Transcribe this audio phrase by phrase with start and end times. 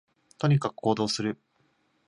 [0.39, 1.37] とにかく行動する